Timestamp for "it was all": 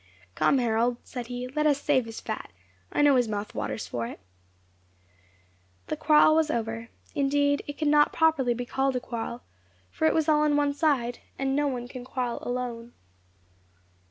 10.07-10.41